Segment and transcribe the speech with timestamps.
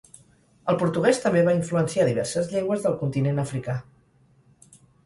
[0.73, 3.79] El portuguès també va influenciar diverses llengües del continent africà.